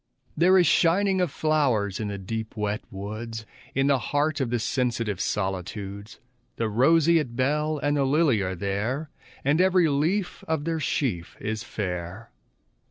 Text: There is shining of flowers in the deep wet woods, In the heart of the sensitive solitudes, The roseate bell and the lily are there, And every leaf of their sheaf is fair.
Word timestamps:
There 0.35 0.57
is 0.57 0.65
shining 0.65 1.21
of 1.21 1.29
flowers 1.29 1.99
in 1.99 2.07
the 2.07 2.17
deep 2.17 2.57
wet 2.57 2.81
woods, 2.89 3.45
In 3.75 3.85
the 3.85 3.99
heart 3.99 4.41
of 4.41 4.49
the 4.49 4.57
sensitive 4.57 5.21
solitudes, 5.21 6.19
The 6.55 6.67
roseate 6.69 7.35
bell 7.35 7.77
and 7.77 7.95
the 7.97 8.03
lily 8.03 8.41
are 8.41 8.55
there, 8.55 9.11
And 9.45 9.61
every 9.61 9.87
leaf 9.89 10.43
of 10.47 10.65
their 10.65 10.79
sheaf 10.79 11.37
is 11.39 11.63
fair. 11.63 12.31